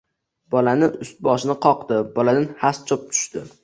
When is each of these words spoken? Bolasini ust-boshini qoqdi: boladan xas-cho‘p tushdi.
Bolasini 0.55 0.89
ust-boshini 1.07 1.59
qoqdi: 1.69 2.03
boladan 2.19 2.53
xas-cho‘p 2.65 3.11
tushdi. 3.15 3.51